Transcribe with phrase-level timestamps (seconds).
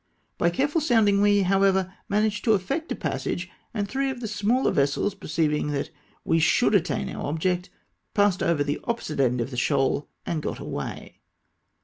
[0.39, 4.71] By careful sounding we, however, managed to effect a passage, and three of the smaller
[4.71, 5.91] vessels perceiving that
[6.25, 7.69] we should attain our object,
[8.15, 11.19] passed over the opposite end of the shoal and got away.